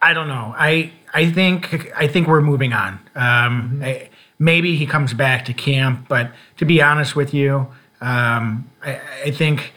I 0.00 0.12
don't 0.14 0.28
know. 0.28 0.54
I 0.56 0.92
I 1.12 1.30
think 1.30 1.92
I 1.96 2.06
think 2.06 2.28
we're 2.28 2.42
moving 2.42 2.72
on. 2.72 3.00
Um, 3.14 3.80
I, 3.82 4.10
maybe 4.38 4.76
he 4.76 4.86
comes 4.86 5.14
back 5.14 5.44
to 5.46 5.54
camp, 5.54 6.06
but 6.08 6.32
to 6.58 6.64
be 6.64 6.82
honest 6.82 7.16
with 7.16 7.32
you, 7.32 7.68
um, 8.00 8.70
I, 8.82 9.00
I 9.24 9.30
think 9.30 9.72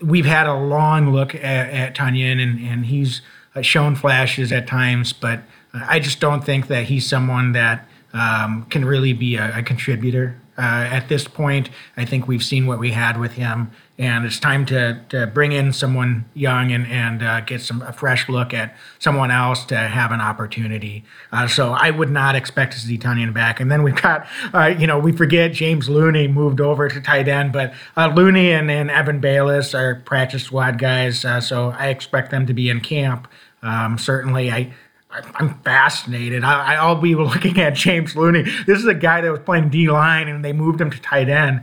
we've 0.00 0.26
had 0.26 0.46
a 0.46 0.54
long 0.54 1.10
look 1.10 1.34
at, 1.34 1.42
at 1.70 1.96
Tonyan, 1.96 2.40
and, 2.40 2.60
and 2.60 2.86
he's 2.86 3.22
uh, 3.54 3.62
shown 3.62 3.96
flashes 3.96 4.52
at 4.52 4.66
times, 4.66 5.12
but 5.12 5.40
I 5.74 5.98
just 5.98 6.20
don't 6.20 6.44
think 6.44 6.68
that 6.68 6.84
he's 6.84 7.06
someone 7.06 7.52
that 7.52 7.88
um, 8.12 8.66
can 8.70 8.84
really 8.84 9.12
be 9.12 9.36
a, 9.36 9.58
a 9.58 9.62
contributor. 9.62 10.40
Uh, 10.58 10.88
at 10.90 11.08
this 11.08 11.28
point, 11.28 11.68
I 11.96 12.04
think 12.04 12.26
we've 12.26 12.42
seen 12.42 12.66
what 12.66 12.78
we 12.78 12.92
had 12.92 13.20
with 13.20 13.32
him, 13.32 13.70
and 13.98 14.24
it's 14.24 14.40
time 14.40 14.64
to, 14.66 15.00
to 15.10 15.26
bring 15.26 15.52
in 15.52 15.72
someone 15.72 16.24
young 16.34 16.72
and, 16.72 16.86
and 16.86 17.22
uh, 17.22 17.40
get 17.42 17.60
some 17.60 17.82
a 17.82 17.92
fresh 17.92 18.28
look 18.28 18.54
at 18.54 18.74
someone 18.98 19.30
else 19.30 19.64
to 19.66 19.76
have 19.76 20.12
an 20.12 20.20
opportunity. 20.20 21.04
Uh, 21.32 21.46
so 21.46 21.72
I 21.72 21.90
would 21.90 22.10
not 22.10 22.34
expect 22.34 22.72
to 22.72 22.78
see 22.78 22.98
Tonyan 22.98 23.34
back. 23.34 23.60
And 23.60 23.70
then 23.70 23.82
we've 23.82 24.00
got, 24.00 24.26
uh, 24.54 24.66
you 24.66 24.86
know, 24.86 24.98
we 24.98 25.12
forget 25.12 25.52
James 25.52 25.88
Looney 25.88 26.28
moved 26.28 26.60
over 26.60 26.88
to 26.88 27.00
tight 27.00 27.28
end, 27.28 27.52
but 27.52 27.74
uh, 27.96 28.12
Looney 28.14 28.52
and, 28.52 28.70
and 28.70 28.90
Evan 28.90 29.20
Baylis 29.20 29.78
are 29.78 29.96
practice 29.96 30.44
squad 30.44 30.78
guys, 30.78 31.24
uh, 31.24 31.40
so 31.40 31.74
I 31.78 31.88
expect 31.88 32.30
them 32.30 32.46
to 32.46 32.54
be 32.54 32.70
in 32.70 32.80
camp. 32.80 33.28
Um, 33.62 33.98
certainly, 33.98 34.50
I. 34.50 34.72
I'm 35.10 35.54
fascinated. 35.60 36.44
I, 36.44 36.74
I'll 36.74 37.00
be 37.00 37.14
looking 37.14 37.58
at 37.58 37.74
James 37.74 38.16
Looney. 38.16 38.42
This 38.66 38.78
is 38.78 38.86
a 38.86 38.94
guy 38.94 39.20
that 39.20 39.30
was 39.30 39.40
playing 39.40 39.70
D 39.70 39.88
line 39.88 40.28
and 40.28 40.44
they 40.44 40.52
moved 40.52 40.80
him 40.80 40.90
to 40.90 41.00
tight 41.00 41.28
end. 41.28 41.62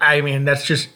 I 0.00 0.20
mean, 0.20 0.44
that's 0.44 0.64
just 0.64 0.88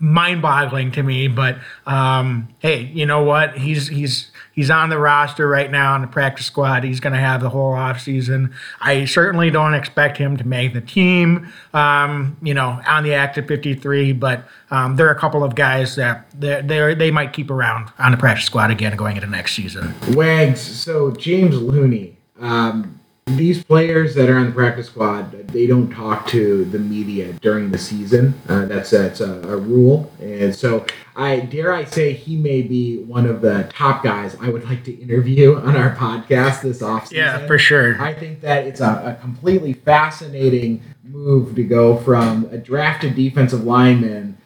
mind-boggling 0.00 0.90
to 0.92 1.02
me. 1.02 1.28
But 1.28 1.58
um, 1.86 2.48
hey, 2.58 2.84
you 2.92 3.06
know 3.06 3.22
what? 3.22 3.56
He's 3.56 3.88
he's 3.88 4.30
he's 4.52 4.70
on 4.70 4.88
the 4.88 4.98
roster 4.98 5.46
right 5.46 5.70
now 5.70 5.94
on 5.94 6.00
the 6.00 6.06
practice 6.06 6.46
squad. 6.46 6.82
He's 6.82 6.98
going 6.98 7.12
to 7.12 7.20
have 7.20 7.40
the 7.40 7.50
whole 7.50 7.74
offseason. 7.74 8.52
I 8.80 9.04
certainly 9.04 9.50
don't 9.50 9.74
expect 9.74 10.16
him 10.16 10.36
to 10.38 10.46
make 10.46 10.72
the 10.72 10.80
team. 10.80 11.52
Um, 11.74 12.36
you 12.42 12.54
know, 12.54 12.80
on 12.86 13.04
the 13.04 13.14
active 13.14 13.46
53, 13.46 14.14
but 14.14 14.48
um, 14.70 14.96
there 14.96 15.06
are 15.06 15.12
a 15.12 15.18
couple 15.18 15.44
of 15.44 15.54
guys 15.54 15.96
that 15.96 16.26
they 16.38 16.62
they 16.62 16.94
they 16.94 17.10
might 17.10 17.32
keep 17.32 17.50
around 17.50 17.92
on 17.98 18.10
the 18.10 18.18
practice 18.18 18.46
squad 18.46 18.70
again 18.70 18.96
going 18.96 19.16
into 19.16 19.28
next 19.28 19.54
season. 19.54 19.94
Wags. 20.14 20.60
So 20.60 21.12
James 21.12 21.60
Looney. 21.60 22.16
Um, 22.40 22.99
these 23.36 23.62
players 23.64 24.14
that 24.14 24.28
are 24.28 24.38
on 24.38 24.46
the 24.46 24.52
practice 24.52 24.86
squad, 24.86 25.48
they 25.48 25.66
don't 25.66 25.90
talk 25.90 26.26
to 26.28 26.64
the 26.66 26.78
media 26.78 27.32
during 27.34 27.70
the 27.70 27.78
season. 27.78 28.34
Uh, 28.48 28.66
that's 28.66 28.90
that's 28.90 29.20
a, 29.20 29.42
a, 29.48 29.56
rule, 29.56 30.12
and 30.20 30.54
so 30.54 30.84
I 31.16 31.40
dare 31.40 31.72
I 31.72 31.84
say 31.84 32.12
he 32.12 32.36
may 32.36 32.62
be 32.62 33.02
one 33.02 33.26
of 33.26 33.40
the 33.40 33.68
top 33.72 34.02
guys 34.02 34.36
I 34.40 34.48
would 34.50 34.64
like 34.64 34.84
to 34.84 34.92
interview 34.92 35.56
on 35.60 35.76
our 35.76 35.94
podcast 35.94 36.62
this 36.62 36.82
offseason. 36.82 37.12
Yeah, 37.12 37.46
for 37.46 37.58
sure. 37.58 38.00
I 38.00 38.14
think 38.14 38.40
that 38.40 38.66
it's 38.66 38.80
a, 38.80 39.16
a 39.16 39.20
completely 39.20 39.72
fascinating 39.72 40.82
move 41.04 41.54
to 41.56 41.64
go 41.64 41.96
from 41.98 42.48
a 42.50 42.58
drafted 42.58 43.14
defensive 43.14 43.64
lineman. 43.64 44.38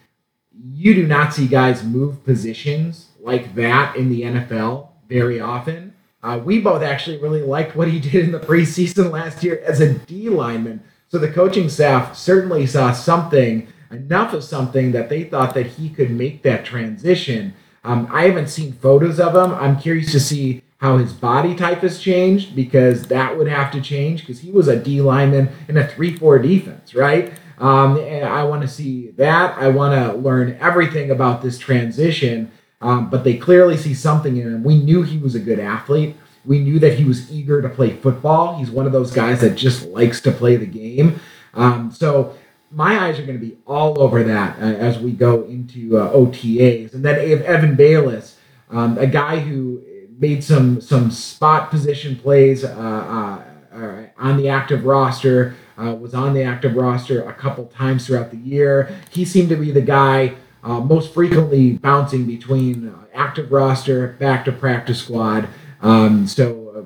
You 0.52 0.94
do 0.94 1.06
not 1.06 1.32
see 1.32 1.46
guys 1.46 1.84
move 1.84 2.24
positions 2.24 3.08
like 3.20 3.54
that 3.54 3.96
in 3.96 4.10
the 4.10 4.22
NFL 4.22 4.88
very 5.08 5.40
often 5.40 5.93
uh, 6.24 6.38
we 6.38 6.58
both 6.58 6.82
actually 6.82 7.18
really 7.18 7.42
liked 7.42 7.76
what 7.76 7.86
he 7.86 8.00
did 8.10 8.24
in 8.24 8.32
the 8.32 8.40
preseason 8.40 9.12
last 9.12 9.44
year 9.44 9.62
as 9.64 9.80
a 9.80 9.94
D 9.94 10.28
lineman. 10.30 10.82
So 11.08 11.18
the 11.18 11.30
coaching 11.30 11.68
staff 11.68 12.16
certainly 12.16 12.66
saw 12.66 12.92
something, 12.92 13.68
enough 13.90 14.32
of 14.32 14.42
something 14.42 14.90
that 14.92 15.08
they 15.08 15.22
thought 15.22 15.54
that 15.54 15.66
he 15.66 15.90
could 15.90 16.10
make 16.10 16.42
that 16.42 16.64
transition. 16.64 17.54
Um, 17.84 18.08
I 18.10 18.24
haven't 18.24 18.48
seen 18.48 18.72
photos 18.72 19.20
of 19.20 19.36
him. 19.36 19.54
I'm 19.54 19.78
curious 19.78 20.10
to 20.12 20.18
see 20.18 20.62
how 20.78 20.96
his 20.96 21.12
body 21.12 21.54
type 21.54 21.80
has 21.80 22.00
changed 22.00 22.56
because 22.56 23.04
that 23.04 23.36
would 23.36 23.46
have 23.46 23.70
to 23.72 23.80
change 23.80 24.20
because 24.20 24.40
he 24.40 24.50
was 24.50 24.66
a 24.66 24.82
D 24.82 25.02
lineman 25.02 25.50
in 25.68 25.76
a 25.76 25.86
3 25.86 26.16
4 26.16 26.38
defense, 26.38 26.94
right? 26.94 27.32
Um, 27.58 27.98
and 27.98 28.24
I 28.24 28.42
want 28.44 28.62
to 28.62 28.68
see 28.68 29.10
that. 29.12 29.56
I 29.58 29.68
want 29.68 29.94
to 29.94 30.18
learn 30.18 30.56
everything 30.60 31.10
about 31.10 31.42
this 31.42 31.58
transition 31.58 32.50
um, 32.84 33.08
but 33.08 33.24
they 33.24 33.38
clearly 33.38 33.78
see 33.78 33.94
something 33.94 34.36
in 34.36 34.46
him. 34.46 34.62
We 34.62 34.76
knew 34.76 35.02
he 35.02 35.16
was 35.16 35.34
a 35.34 35.40
good 35.40 35.58
athlete. 35.58 36.16
We 36.44 36.58
knew 36.58 36.78
that 36.80 36.98
he 36.98 37.04
was 37.04 37.32
eager 37.32 37.62
to 37.62 37.68
play 37.70 37.96
football. 37.96 38.58
He's 38.58 38.70
one 38.70 38.84
of 38.84 38.92
those 38.92 39.10
guys 39.10 39.40
that 39.40 39.54
just 39.54 39.86
likes 39.86 40.20
to 40.20 40.30
play 40.30 40.56
the 40.56 40.66
game. 40.66 41.18
Um, 41.54 41.90
so 41.90 42.36
my 42.70 42.98
eyes 42.98 43.18
are 43.18 43.24
going 43.24 43.40
to 43.40 43.44
be 43.44 43.56
all 43.66 43.98
over 43.98 44.22
that 44.24 44.58
uh, 44.58 44.66
as 44.66 44.98
we 44.98 45.12
go 45.12 45.44
into 45.44 45.96
uh, 45.96 46.12
OTAs. 46.12 46.92
And 46.92 47.02
then 47.02 47.42
Evan 47.44 47.74
Baylis, 47.74 48.34
um, 48.68 48.98
a 48.98 49.06
guy 49.06 49.38
who 49.38 49.82
made 50.18 50.44
some 50.44 50.82
some 50.82 51.10
spot 51.10 51.70
position 51.70 52.16
plays 52.16 52.64
uh, 52.64 52.68
uh 52.68 53.42
on 54.18 54.36
the 54.36 54.48
active 54.50 54.84
roster, 54.84 55.56
uh, 55.78 55.94
was 55.94 56.12
on 56.12 56.34
the 56.34 56.42
active 56.42 56.76
roster 56.76 57.26
a 57.26 57.32
couple 57.32 57.64
times 57.66 58.06
throughout 58.06 58.30
the 58.30 58.36
year. 58.36 58.94
He 59.10 59.24
seemed 59.24 59.48
to 59.48 59.56
be 59.56 59.70
the 59.70 59.80
guy 59.80 60.34
uh, 60.64 60.80
most 60.80 61.12
frequently 61.12 61.74
bouncing 61.74 62.24
between 62.24 62.88
uh, 62.88 63.04
active 63.12 63.52
roster 63.52 64.08
back 64.18 64.44
to 64.46 64.52
practice 64.52 64.98
squad. 64.98 65.48
Um, 65.82 66.26
so 66.26 66.72
uh, 66.74 66.82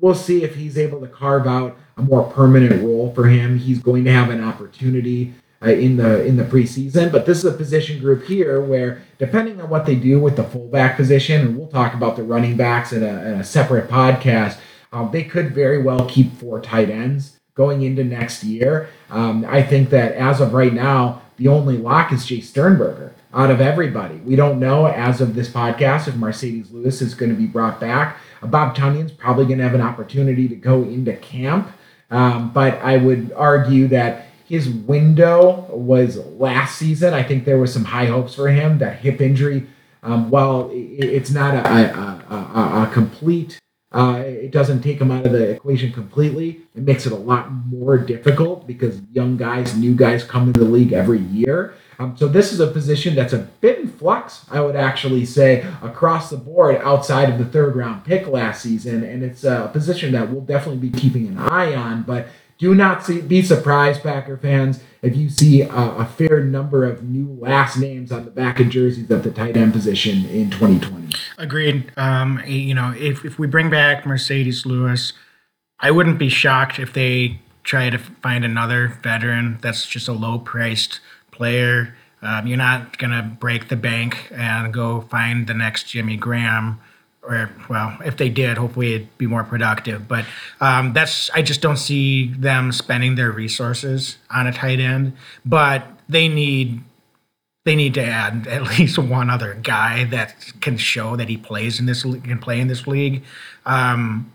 we'll 0.00 0.14
see 0.14 0.44
if 0.44 0.54
he's 0.54 0.76
able 0.76 1.00
to 1.00 1.08
carve 1.08 1.46
out 1.46 1.76
a 1.96 2.02
more 2.02 2.30
permanent 2.30 2.82
role 2.82 3.12
for 3.14 3.28
him. 3.28 3.58
He's 3.58 3.78
going 3.78 4.04
to 4.04 4.12
have 4.12 4.28
an 4.30 4.44
opportunity 4.44 5.34
uh, 5.64 5.70
in 5.70 5.96
the 5.96 6.24
in 6.26 6.36
the 6.36 6.44
preseason, 6.44 7.10
but 7.10 7.24
this 7.24 7.38
is 7.38 7.44
a 7.44 7.56
position 7.56 8.00
group 8.00 8.24
here 8.24 8.60
where, 8.60 9.02
depending 9.18 9.60
on 9.60 9.70
what 9.70 9.86
they 9.86 9.94
do 9.94 10.18
with 10.20 10.36
the 10.36 10.44
fullback 10.44 10.96
position, 10.96 11.40
and 11.40 11.56
we'll 11.56 11.68
talk 11.68 11.94
about 11.94 12.16
the 12.16 12.22
running 12.22 12.56
backs 12.56 12.92
in 12.92 13.02
a, 13.02 13.06
in 13.06 13.34
a 13.40 13.44
separate 13.44 13.88
podcast, 13.88 14.58
um, 14.92 15.10
they 15.12 15.22
could 15.22 15.54
very 15.54 15.80
well 15.80 16.04
keep 16.06 16.32
four 16.36 16.60
tight 16.60 16.90
ends 16.90 17.38
going 17.54 17.82
into 17.82 18.02
next 18.02 18.42
year. 18.42 18.88
Um, 19.08 19.46
I 19.48 19.62
think 19.62 19.90
that 19.90 20.12
as 20.14 20.40
of 20.40 20.52
right 20.52 20.72
now, 20.72 21.21
the 21.36 21.48
only 21.48 21.76
lock 21.76 22.12
is 22.12 22.20
Jace 22.20 22.44
Sternberger 22.44 23.14
out 23.34 23.50
of 23.50 23.60
everybody. 23.60 24.16
We 24.16 24.36
don't 24.36 24.60
know 24.60 24.86
as 24.86 25.20
of 25.20 25.34
this 25.34 25.48
podcast 25.48 26.08
if 26.08 26.14
Marcedes 26.14 26.72
Lewis 26.72 27.00
is 27.00 27.14
going 27.14 27.30
to 27.30 27.36
be 27.36 27.46
brought 27.46 27.80
back. 27.80 28.18
Uh, 28.42 28.46
Bob 28.46 28.76
Tonyan's 28.76 29.12
probably 29.12 29.46
going 29.46 29.58
to 29.58 29.64
have 29.64 29.74
an 29.74 29.80
opportunity 29.80 30.48
to 30.48 30.54
go 30.54 30.82
into 30.82 31.16
camp, 31.16 31.70
um, 32.10 32.52
but 32.52 32.74
I 32.82 32.98
would 32.98 33.32
argue 33.32 33.88
that 33.88 34.26
his 34.46 34.68
window 34.68 35.66
was 35.70 36.18
last 36.18 36.76
season. 36.76 37.14
I 37.14 37.22
think 37.22 37.46
there 37.46 37.58
was 37.58 37.72
some 37.72 37.84
high 37.84 38.06
hopes 38.06 38.34
for 38.34 38.48
him. 38.48 38.78
That 38.78 38.98
hip 38.98 39.20
injury, 39.20 39.66
um, 40.02 40.28
while 40.28 40.68
it's 40.72 41.30
not 41.30 41.54
a, 41.54 41.66
a, 41.66 42.34
a, 42.34 42.82
a 42.82 42.90
complete 42.92 43.61
uh, 43.92 44.22
it 44.24 44.50
doesn't 44.50 44.82
take 44.82 45.00
him 45.00 45.10
out 45.10 45.26
of 45.26 45.32
the 45.32 45.50
equation 45.50 45.92
completely. 45.92 46.62
It 46.74 46.82
makes 46.82 47.06
it 47.06 47.12
a 47.12 47.16
lot 47.16 47.52
more 47.52 47.98
difficult 47.98 48.66
because 48.66 49.00
young 49.12 49.36
guys, 49.36 49.76
new 49.76 49.94
guys 49.94 50.24
come 50.24 50.48
into 50.48 50.60
the 50.60 50.66
league 50.66 50.92
every 50.92 51.18
year. 51.18 51.74
Um, 51.98 52.16
so 52.16 52.26
this 52.26 52.52
is 52.52 52.60
a 52.60 52.66
position 52.66 53.14
that's 53.14 53.32
a 53.32 53.38
bit 53.38 53.78
in 53.78 53.88
flux, 53.88 54.46
I 54.50 54.60
would 54.60 54.76
actually 54.76 55.24
say, 55.26 55.60
across 55.82 56.30
the 56.30 56.36
board 56.36 56.76
outside 56.82 57.30
of 57.30 57.38
the 57.38 57.44
third 57.44 57.76
round 57.76 58.04
pick 58.04 58.26
last 58.26 58.62
season. 58.62 59.04
And 59.04 59.22
it's 59.22 59.44
a 59.44 59.70
position 59.72 60.12
that 60.12 60.30
we'll 60.30 60.40
definitely 60.40 60.88
be 60.88 60.98
keeping 60.98 61.28
an 61.28 61.38
eye 61.38 61.74
on. 61.74 62.02
But 62.02 62.28
do 62.62 62.76
not 62.76 63.04
see, 63.04 63.20
be 63.20 63.42
surprised, 63.42 64.04
Packer 64.04 64.36
fans, 64.36 64.80
if 65.02 65.16
you 65.16 65.28
see 65.28 65.62
a, 65.62 65.68
a, 65.68 66.04
fair 66.06 66.44
number 66.44 66.84
of 66.84 67.02
new 67.02 67.36
last 67.40 67.76
names 67.76 68.12
on 68.12 68.24
the 68.24 68.30
back 68.30 68.60
of 68.60 68.68
jerseys 68.68 69.10
at 69.10 69.24
the 69.24 69.32
tight 69.32 69.56
end 69.56 69.72
position 69.72 70.24
in 70.26 70.48
2020. 70.48 71.12
Agreed. 71.38 71.90
Um, 71.96 72.40
you 72.46 72.72
know, 72.72 72.94
if, 72.96 73.24
if 73.24 73.36
we 73.36 73.48
bring 73.48 73.68
back 73.68 74.04
Marcedes 74.04 74.64
Lewis, 74.64 75.12
I 75.80 75.90
wouldn't 75.90 76.20
be 76.20 76.28
shocked 76.28 76.78
if 76.78 76.92
they 76.92 77.40
try 77.64 77.90
to 77.90 77.98
find 77.98 78.44
another 78.44 78.96
veteran 79.02 79.58
that's 79.60 79.84
just 79.84 80.06
a 80.06 80.12
low 80.12 80.38
priced 80.38 81.00
player. 81.32 81.96
Um, 82.22 82.46
you're 82.46 82.58
not 82.58 82.96
going 82.96 83.10
to 83.10 83.22
break 83.22 83.70
the 83.70 83.76
bank 83.76 84.30
and 84.32 84.72
go 84.72 85.00
find 85.00 85.48
the 85.48 85.54
next 85.54 85.88
Jimmy 85.88 86.16
Graham. 86.16 86.80
Or, 87.22 87.50
well, 87.70 87.96
if 88.04 88.16
they 88.16 88.28
did, 88.28 88.58
hopefully 88.58 88.94
it'd 88.94 89.18
be 89.18 89.26
more 89.26 89.44
productive. 89.44 90.08
But 90.08 90.24
um, 90.60 90.92
that's, 90.92 91.30
I 91.30 91.42
just 91.42 91.60
don't 91.60 91.76
see 91.76 92.28
them 92.34 92.72
spending 92.72 93.14
their 93.14 93.30
resources 93.30 94.16
on 94.30 94.46
a 94.46 94.52
tight 94.52 94.80
end. 94.80 95.12
But 95.44 95.86
they 96.08 96.28
need 96.28 96.82
they 97.64 97.76
need 97.76 97.94
to 97.94 98.04
add 98.04 98.46
at 98.50 98.62
least 98.78 98.98
one 98.98 99.30
other 99.30 99.54
guy 99.62 100.04
that 100.04 100.52
can 100.60 100.76
show 100.76 101.16
that 101.16 101.28
he 101.28 101.36
plays 101.36 101.78
in 101.78 101.86
this 101.86 102.02
can 102.02 102.38
play 102.38 102.60
in 102.60 102.68
this 102.68 102.86
league. 102.86 103.22
Um, 103.66 104.32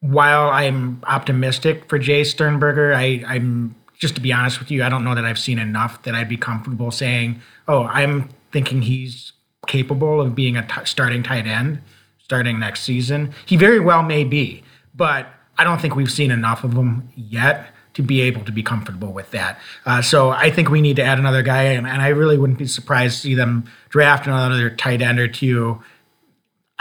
while 0.00 0.48
I'm 0.48 1.02
optimistic 1.06 1.88
for 1.88 1.98
Jace 1.98 2.26
Sternberger, 2.26 2.94
I, 2.94 3.22
I'm 3.26 3.74
just 3.98 4.14
to 4.14 4.20
be 4.20 4.32
honest 4.32 4.58
with 4.58 4.70
you, 4.70 4.82
I 4.82 4.88
don't 4.88 5.04
know 5.04 5.14
that 5.14 5.24
I've 5.24 5.38
seen 5.38 5.58
enough 5.58 6.02
that 6.04 6.14
I'd 6.14 6.28
be 6.28 6.38
comfortable 6.38 6.90
saying, 6.90 7.40
oh, 7.68 7.84
I'm 7.84 8.30
thinking 8.50 8.82
he's 8.82 9.32
capable 9.66 10.20
of 10.20 10.34
being 10.34 10.56
a 10.56 10.66
t- 10.66 10.84
starting 10.84 11.22
tight 11.22 11.46
end 11.46 11.82
starting 12.30 12.60
next 12.60 12.82
season. 12.82 13.34
He 13.44 13.56
very 13.56 13.80
well 13.80 14.04
may 14.04 14.22
be, 14.22 14.62
but 14.94 15.26
I 15.58 15.64
don't 15.64 15.80
think 15.80 15.96
we've 15.96 16.12
seen 16.12 16.30
enough 16.30 16.62
of 16.62 16.74
him 16.74 17.08
yet 17.16 17.74
to 17.94 18.02
be 18.02 18.20
able 18.20 18.44
to 18.44 18.52
be 18.52 18.62
comfortable 18.62 19.12
with 19.12 19.32
that. 19.32 19.58
Uh, 19.84 20.00
so 20.00 20.30
I 20.30 20.48
think 20.48 20.70
we 20.70 20.80
need 20.80 20.94
to 20.94 21.02
add 21.02 21.18
another 21.18 21.42
guy, 21.42 21.64
and, 21.64 21.88
and 21.88 22.00
I 22.00 22.08
really 22.10 22.38
wouldn't 22.38 22.60
be 22.60 22.68
surprised 22.68 23.16
to 23.16 23.22
see 23.22 23.34
them 23.34 23.64
draft 23.88 24.28
another 24.28 24.70
tight 24.70 25.02
end 25.02 25.18
or 25.18 25.26
two 25.26 25.82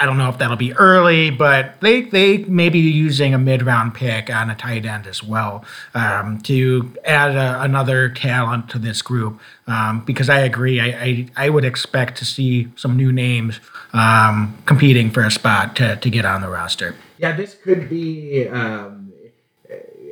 I 0.01 0.05
don't 0.05 0.17
know 0.17 0.29
if 0.29 0.37
that'll 0.37 0.55
be 0.55 0.71
early, 0.75 1.29
but 1.29 1.81
they 1.81 2.03
they 2.03 2.37
may 2.37 2.69
be 2.69 2.79
using 2.79 3.33
a 3.33 3.37
mid 3.37 3.63
round 3.63 3.93
pick 3.93 4.33
on 4.33 4.49
a 4.49 4.55
tight 4.55 4.85
end 4.85 5.05
as 5.05 5.21
well 5.21 5.65
um, 5.93 6.39
to 6.43 6.95
add 7.03 7.35
a, 7.35 7.61
another 7.61 8.07
talent 8.07 8.69
to 8.69 8.79
this 8.79 9.01
group. 9.01 9.41
Um, 9.67 10.05
because 10.05 10.29
I 10.29 10.39
agree, 10.39 10.79
I, 10.79 10.85
I, 10.85 11.27
I 11.35 11.49
would 11.49 11.65
expect 11.65 12.17
to 12.19 12.25
see 12.25 12.69
some 12.77 12.95
new 12.95 13.11
names 13.11 13.59
um, 13.93 14.57
competing 14.65 15.11
for 15.11 15.23
a 15.23 15.31
spot 15.31 15.75
to 15.77 15.95
to 15.97 16.09
get 16.09 16.25
on 16.25 16.41
the 16.41 16.49
roster. 16.49 16.95
Yeah, 17.17 17.35
this 17.35 17.55
could 17.55 17.89
be. 17.89 18.47
Um, 18.47 18.99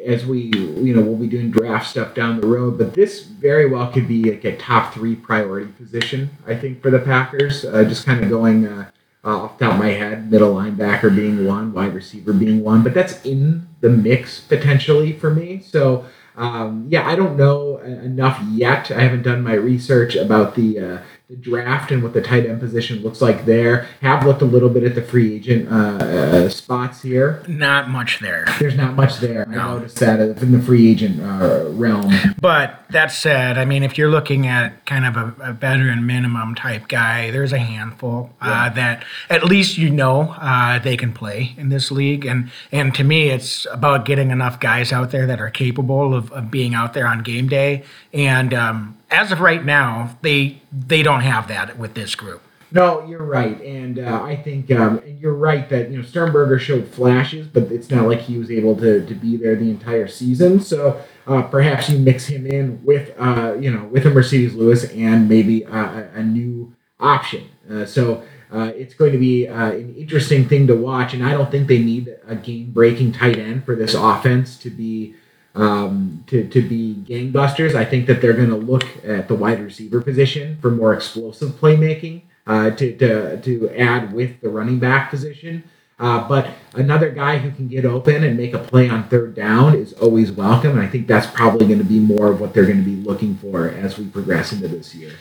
as 0.05 0.25
we, 0.25 0.43
you 0.55 0.96
know, 0.96 1.01
we'll 1.01 1.17
be 1.17 1.27
doing 1.27 1.51
draft 1.51 1.89
stuff 1.89 2.15
down 2.15 2.39
the 2.39 2.48
road, 2.48 2.77
but 2.77 2.93
this 2.93 3.24
very 3.24 3.69
well 3.69 3.91
could 3.91 4.07
be 4.07 4.31
like 4.31 4.46
a 4.46 4.55
top 4.55 4.93
three 4.93 5.15
priority 5.15 5.69
position, 5.74 6.29
I 6.48 6.55
think, 6.55 6.81
for 6.81 6.89
the 6.89 7.00
Packers. 7.00 7.65
Uh, 7.65 7.84
just 7.84 8.05
kind 8.05 8.24
of 8.24 8.29
going 8.29 8.65
uh, 8.65 8.89
uh, 9.25 9.43
off 9.43 9.57
the 9.57 9.65
top 9.65 9.74
of 9.74 9.79
my 9.79 9.89
head, 9.89 10.31
middle 10.31 10.55
linebacker 10.55 11.13
being 11.13 11.46
one, 11.46 11.74
wide 11.74 11.93
receiver 11.93 12.31
being 12.31 12.63
one, 12.63 12.84
but 12.84 12.93
that's 12.93 13.22
in 13.25 13.67
the 13.81 13.89
mix 13.89 14.39
potentially 14.39 15.12
for 15.12 15.29
me. 15.29 15.60
So, 15.60 16.05
um, 16.38 16.86
yeah, 16.88 17.05
I 17.05 17.15
don't 17.15 17.36
know 17.36 17.79
enough 17.79 18.41
yet. 18.51 18.89
I 18.89 19.01
haven't 19.01 19.24
done 19.24 19.43
my 19.43 19.55
research 19.55 20.15
about 20.15 20.55
the 20.55 20.79
uh, 20.79 20.98
the 21.29 21.36
draft 21.36 21.91
and 21.91 22.01
what 22.01 22.13
the 22.13 22.22
tight 22.22 22.46
end 22.46 22.57
position 22.57 23.03
looks 23.03 23.22
like 23.22 23.43
there. 23.43 23.86
Have 24.00 24.25
looked 24.25 24.41
a 24.41 24.46
little 24.46 24.69
bit 24.69 24.84
at 24.84 24.96
the 24.96 25.01
free 25.01 25.36
agent 25.36 25.69
uh, 25.69 25.75
uh, 25.75 26.50
spots 26.50 27.01
here. 27.01 27.43
Not 27.50 27.89
much 27.89 28.19
there. 28.19 28.46
There's 28.60 28.77
not 28.77 28.93
much 28.93 29.17
there. 29.17 29.46
I 29.50 29.55
noticed 29.55 29.98
that 29.98 30.22
in 30.22 30.53
the 30.53 30.62
free 30.62 30.89
agent 30.89 31.19
uh, 31.19 31.65
realm. 31.72 32.13
But 32.39 32.81
that 32.91 33.12
said, 33.12 33.57
I 33.57 33.65
mean, 33.65 33.84
if 33.84 33.98
you're 33.98 34.10
looking 34.10 34.48
at 34.48 34.86
kind 34.86 35.05
of 35.05 35.17
a, 35.17 35.50
a 35.50 35.51
veteran 35.51 36.05
minimum 36.05 36.55
type 36.55 36.88
guy, 36.88 37.29
there's 37.29 37.51
a 37.51 37.60
handful 37.60 38.29
uh, 38.39 38.69
that 38.69 39.03
at 39.29 39.43
least 39.43 39.77
you 39.77 39.89
know 39.89 40.34
uh, 40.39 40.79
they 40.79 40.96
can 40.96 41.12
play 41.12 41.53
in 41.57 41.67
this 41.67 41.91
league. 41.91 42.25
And 42.25 42.50
and 42.72 42.96
to 42.96 43.03
me, 43.03 43.31
it's 43.31 43.67
about 43.69 44.05
getting 44.05 44.31
enough 44.31 44.62
guys 44.62 44.93
out 44.93 45.12
there 45.12 45.27
that 45.27 45.41
are 45.41 45.50
capable 45.50 46.13
of, 46.13 46.31
of 46.31 46.50
being 46.50 46.74
out 46.74 46.93
there 46.93 47.05
on 47.05 47.22
game 47.22 47.50
day. 47.50 47.84
And 48.13 48.53
um, 48.53 48.98
as 49.09 49.31
of 49.31 49.39
right 49.39 49.63
now, 49.63 50.17
they 50.21 50.61
they 50.71 51.03
don't 51.03 51.21
have 51.21 51.47
that 51.47 51.77
with 51.77 51.93
this 51.93 52.15
group. 52.15 52.41
No, 52.69 53.05
you're 53.05 53.23
right, 53.23 53.61
and 53.61 53.97
uh, 53.97 54.21
I 54.21 54.35
think 54.35 54.69
um, 54.71 54.97
and 54.99 55.17
you're 55.19 55.33
right 55.33 55.69
that 55.69 55.89
you 55.89 55.97
know 55.97 56.03
Sternberger 56.03 56.59
showed 56.59 56.87
flashes, 56.87 57.47
but 57.47 57.71
it's 57.71 57.89
not 57.89 58.07
like 58.07 58.19
he 58.19 58.37
was 58.37 58.51
able 58.51 58.75
to, 58.77 59.05
to 59.05 59.15
be 59.15 59.37
there 59.37 59.55
the 59.55 59.69
entire 59.69 60.07
season. 60.07 60.59
So 60.59 61.01
uh, 61.27 61.43
perhaps 61.43 61.89
you 61.89 61.97
mix 61.97 62.25
him 62.25 62.45
in 62.45 62.83
with 62.83 63.13
uh, 63.17 63.55
you 63.57 63.71
know 63.71 63.85
with 63.85 64.05
a 64.05 64.09
Marcedes 64.09 64.53
Lewis 64.53 64.83
and 64.91 65.29
maybe 65.29 65.63
a, 65.63 66.09
a 66.15 66.23
new 66.23 66.75
option. 66.99 67.49
Uh, 67.71 67.85
so 67.85 68.23
uh, 68.51 68.71
it's 68.75 68.93
going 68.93 69.13
to 69.13 69.17
be 69.17 69.47
uh, 69.47 69.71
an 69.71 69.95
interesting 69.95 70.47
thing 70.47 70.67
to 70.67 70.75
watch, 70.75 71.13
and 71.13 71.23
I 71.23 71.31
don't 71.31 71.49
think 71.49 71.69
they 71.69 71.79
need 71.79 72.17
a 72.27 72.35
game 72.35 72.71
breaking 72.71 73.13
tight 73.13 73.37
end 73.37 73.63
for 73.63 73.75
this 73.75 73.93
offense 73.93 74.57
to 74.59 74.69
be 74.69 75.15
um, 75.57 76.23
to, 76.27 76.47
to 76.47 76.61
be 76.61 77.03
gangbusters. 77.07 77.75
I 77.75 77.83
think 77.83 78.05
that 78.07 78.21
they're 78.21 78.33
going 78.33 78.49
to 78.49 78.55
look 78.55 78.85
at 79.03 79.27
the 79.27 79.35
wide 79.35 79.59
receiver 79.59 80.01
position 80.01 80.57
for 80.61 80.69
more 80.69 80.93
explosive 80.93 81.51
playmaking 81.59 82.21
uh, 82.45 82.69
to, 82.71 82.95
to, 82.97 83.41
to 83.41 83.69
add 83.77 84.13
with 84.13 84.39
the 84.41 84.49
running 84.49 84.79
back 84.79 85.09
position. 85.09 85.63
Uh, 85.99 86.27
but 86.27 86.51
another 86.75 87.09
guy 87.09 87.39
who 87.39 87.49
can 87.49 87.67
get 87.67 87.83
open 87.83 88.23
and 88.23 88.37
make 88.37 88.53
a 88.53 88.59
play 88.59 88.87
on 88.87 89.09
third 89.09 89.33
down 89.33 89.73
is 89.73 89.93
always 89.93 90.31
welcome. 90.31 90.71
And 90.71 90.81
I 90.81 90.87
think 90.87 91.07
that's 91.07 91.25
probably 91.25 91.65
going 91.65 91.79
to 91.79 91.85
be 91.85 91.99
more 91.99 92.31
of 92.31 92.39
what 92.39 92.53
they're 92.53 92.67
going 92.67 92.83
to 92.83 92.89
be 92.89 92.95
looking 92.95 93.35
for 93.37 93.67
as 93.67 93.97
we 93.97 94.05
progress 94.05 94.53
into 94.53 94.67
this 94.67 94.93
year. 94.93 95.13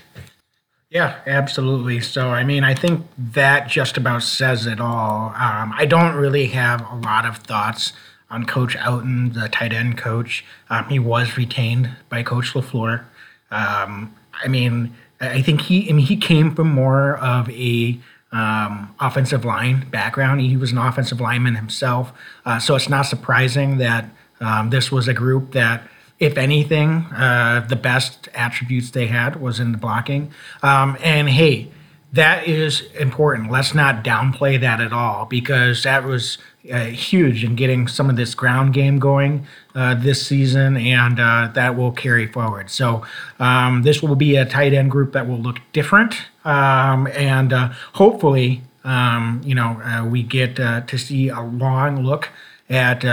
Yeah, 0.90 1.18
absolutely. 1.26 2.00
So, 2.00 2.28
I 2.28 2.44
mean, 2.44 2.62
I 2.62 2.74
think 2.74 3.06
that 3.18 3.68
just 3.68 3.96
about 3.96 4.22
says 4.22 4.66
it 4.66 4.80
all. 4.80 5.30
Um, 5.30 5.72
I 5.74 5.86
don't 5.86 6.14
really 6.14 6.48
have 6.48 6.86
a 6.92 6.96
lot 6.96 7.24
of 7.24 7.38
thoughts 7.38 7.94
on 8.30 8.44
Coach 8.44 8.76
Outten, 8.76 9.34
the 9.34 9.48
tight 9.48 9.72
end 9.72 9.96
coach. 9.98 10.44
Um, 10.68 10.88
he 10.88 10.98
was 10.98 11.36
retained 11.36 11.90
by 12.08 12.22
Coach 12.22 12.52
LaFleur. 12.54 13.04
Um, 13.50 14.14
I 14.42 14.48
mean, 14.48 14.94
I 15.20 15.42
think 15.42 15.62
he, 15.62 15.88
I 15.88 15.92
mean, 15.92 16.06
he 16.06 16.16
came 16.16 16.54
from 16.54 16.68
more 16.68 17.16
of 17.18 17.48
a 17.50 17.98
um, 18.32 18.94
offensive 19.00 19.44
line 19.44 19.88
background. 19.90 20.40
He 20.40 20.56
was 20.56 20.72
an 20.72 20.78
offensive 20.78 21.20
lineman 21.20 21.54
himself. 21.54 22.12
Uh, 22.44 22.58
so 22.58 22.74
it's 22.74 22.88
not 22.88 23.02
surprising 23.02 23.78
that 23.78 24.10
um, 24.40 24.70
this 24.70 24.90
was 24.90 25.08
a 25.08 25.14
group 25.14 25.52
that 25.52 25.88
if 26.18 26.36
anything, 26.36 27.06
uh, 27.14 27.64
the 27.68 27.76
best 27.76 28.28
attributes 28.34 28.90
they 28.90 29.06
had 29.06 29.40
was 29.40 29.60
in 29.60 29.72
the 29.72 29.78
blocking. 29.78 30.32
Um, 30.62 30.96
and 31.02 31.28
hey, 31.28 31.70
that 32.16 32.46
is 32.46 32.82
important. 32.98 33.50
Let's 33.50 33.74
not 33.74 34.04
downplay 34.04 34.60
that 34.60 34.80
at 34.80 34.92
all 34.92 35.24
because 35.26 35.84
that 35.84 36.04
was 36.04 36.38
uh, 36.72 36.86
huge 36.86 37.44
in 37.44 37.54
getting 37.54 37.86
some 37.86 38.10
of 38.10 38.16
this 38.16 38.34
ground 38.34 38.74
game 38.74 38.98
going 38.98 39.46
uh, 39.74 39.94
this 39.94 40.26
season, 40.26 40.76
and 40.76 41.20
uh, 41.20 41.50
that 41.54 41.76
will 41.76 41.92
carry 41.92 42.26
forward. 42.26 42.70
So 42.70 43.04
um, 43.38 43.82
this 43.82 44.02
will 44.02 44.16
be 44.16 44.36
a 44.36 44.44
tight 44.44 44.72
end 44.72 44.90
group 44.90 45.12
that 45.12 45.28
will 45.28 45.38
look 45.38 45.58
different, 45.72 46.16
um, 46.44 47.06
and 47.08 47.52
uh, 47.52 47.68
hopefully, 47.94 48.62
um, 48.84 49.40
you 49.44 49.54
know, 49.54 49.80
uh, 49.82 50.04
we 50.04 50.22
get 50.22 50.58
uh, 50.58 50.80
to 50.82 50.98
see 50.98 51.28
a 51.28 51.40
long 51.40 52.02
look 52.02 52.30
at 52.68 53.04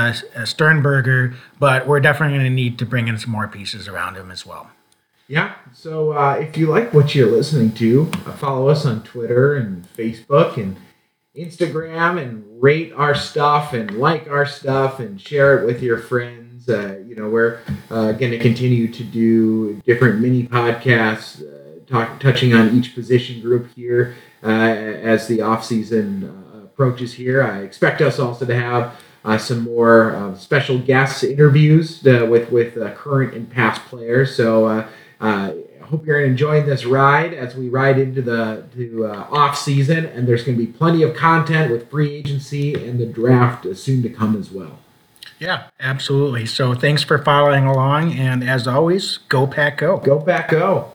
Sternberger, 0.45 1.36
but 1.60 1.86
we're 1.86 2.00
definitely 2.00 2.38
going 2.38 2.50
to 2.50 2.55
need 2.55 2.79
to 2.79 2.86
bring 2.88 3.07
in 3.07 3.19
some 3.19 3.29
more 3.31 3.48
pieces 3.48 3.88
around 3.88 4.15
him 4.15 4.31
as 4.31 4.48
well. 4.48 4.72
Yeah. 5.27 5.55
So 5.73 6.13
uh, 6.13 6.35
if 6.35 6.57
you 6.57 6.67
like 6.67 6.93
what 6.93 7.15
you're 7.15 7.31
listening 7.31 7.71
to, 7.73 8.11
uh, 8.25 8.33
follow 8.33 8.67
us 8.67 8.85
on 8.85 9.03
Twitter 9.03 9.55
and 9.55 9.87
Facebook 9.95 10.57
and 10.57 10.77
Instagram 11.35 12.21
and 12.21 12.43
rate 12.61 12.93
our 12.93 13.15
stuff 13.15 13.73
and 13.73 13.91
like 13.97 14.27
our 14.27 14.45
stuff 14.45 14.99
and 14.99 15.19
share 15.19 15.59
it 15.59 15.65
with 15.65 15.81
your 15.81 15.97
friends. 15.97 16.69
Uh, 16.69 16.99
you 17.05 17.15
know, 17.15 17.29
we're 17.29 17.59
uh, 17.89 18.11
going 18.11 18.31
to 18.31 18.39
continue 18.39 18.91
to 18.91 19.03
do 19.03 19.81
different 19.85 20.19
mini 20.19 20.47
podcasts, 20.47 21.41
uh, 21.41 21.79
talk, 21.88 22.19
touching 22.19 22.53
on 22.53 22.77
each 22.77 22.93
position 22.93 23.41
group 23.41 23.73
here 23.75 24.15
uh, 24.43 24.47
as 24.47 25.27
the 25.27 25.41
off 25.41 25.65
season 25.65 26.43
approaches 26.63 27.13
here. 27.13 27.43
I 27.43 27.59
expect 27.59 28.01
us 28.01 28.19
also 28.19 28.45
to 28.45 28.55
have 28.55 28.95
uh, 29.25 29.38
some 29.38 29.62
more 29.62 30.15
uh, 30.15 30.36
special 30.36 30.77
guests 30.77 31.23
interviews 31.23 32.05
uh, 32.05 32.27
with 32.29 32.51
with 32.51 32.75
current 32.95 33.33
and 33.33 33.49
past 33.49 33.81
players. 33.86 34.36
So 34.36 34.86
I 35.23 35.86
hope 35.86 36.05
you're 36.05 36.23
enjoying 36.23 36.65
this 36.65 36.86
ride 36.86 37.33
as 37.33 37.55
we 37.55 37.69
ride 37.69 37.97
into 37.97 38.21
the 38.21 38.65
to 38.73 39.05
uh, 39.05 39.27
off 39.31 39.57
season, 39.57 40.05
and 40.05 40.27
there's 40.27 40.43
going 40.43 40.57
to 40.57 40.65
be 40.65 40.71
plenty 40.71 41.03
of 41.03 41.15
content 41.15 41.71
with 41.71 41.89
free 41.89 42.13
agency 42.13 42.73
and 42.73 42.99
the 42.99 43.05
draft 43.05 43.65
uh, 43.65 43.73
soon 43.73 44.01
to 44.03 44.09
come 44.09 44.36
as 44.36 44.51
well. 44.51 44.79
Yeah, 45.39 45.67
absolutely. 45.79 46.45
So 46.45 46.73
thanks 46.73 47.03
for 47.03 47.17
following 47.17 47.65
along, 47.65 48.13
and 48.13 48.43
as 48.43 48.67
always, 48.67 49.17
go 49.29 49.47
pack 49.47 49.77
go. 49.77 49.97
Go 49.97 50.19
back, 50.19 50.49
go. 50.49 50.93